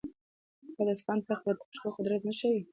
[0.79, 2.61] آیا د اصفهان تخت به د پښتنو د قدرت نښه وي؟